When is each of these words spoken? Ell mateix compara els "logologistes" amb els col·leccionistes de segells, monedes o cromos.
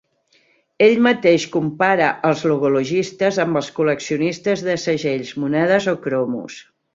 Ell 0.83 0.95
mateix 1.07 1.43
compara 1.55 2.07
els 2.29 2.41
"logologistes" 2.51 3.37
amb 3.45 3.61
els 3.61 3.69
col·leccionistes 3.81 4.65
de 4.69 4.79
segells, 4.87 5.35
monedes 5.45 5.89
o 5.93 5.95
cromos. 6.09 6.59